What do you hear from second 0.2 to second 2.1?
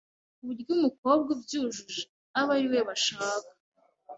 kuburyo umukobwa ubyujuje